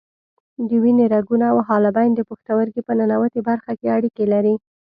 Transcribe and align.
د 0.67 0.69
وینې 0.83 1.05
رګونه 1.15 1.45
او 1.53 1.57
حالبین 1.67 2.11
د 2.15 2.21
پښتورګي 2.29 2.81
په 2.87 2.93
ننوتي 2.99 3.41
برخه 3.49 3.71
کې 3.79 3.87
اړیکې 3.97 4.25
لري. 4.33 4.55